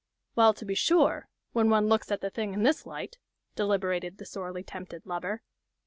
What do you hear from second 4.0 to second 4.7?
the sorely